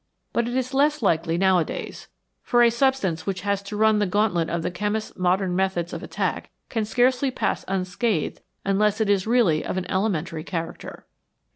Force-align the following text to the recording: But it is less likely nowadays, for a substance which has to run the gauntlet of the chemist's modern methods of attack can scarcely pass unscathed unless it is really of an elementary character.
But 0.33 0.47
it 0.47 0.55
is 0.55 0.73
less 0.73 1.03
likely 1.03 1.37
nowadays, 1.37 2.07
for 2.41 2.63
a 2.63 2.71
substance 2.71 3.27
which 3.27 3.41
has 3.41 3.61
to 3.61 3.77
run 3.77 3.99
the 3.99 4.07
gauntlet 4.07 4.49
of 4.49 4.63
the 4.63 4.71
chemist's 4.71 5.15
modern 5.15 5.55
methods 5.55 5.93
of 5.93 6.01
attack 6.01 6.49
can 6.69 6.85
scarcely 6.85 7.29
pass 7.29 7.63
unscathed 7.67 8.41
unless 8.65 8.99
it 8.99 9.11
is 9.11 9.27
really 9.27 9.63
of 9.63 9.77
an 9.77 9.85
elementary 9.91 10.43
character. 10.43 11.05